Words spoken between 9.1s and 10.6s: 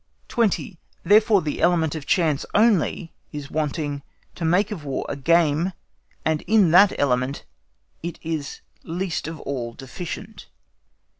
OF ALL DEFICIENT.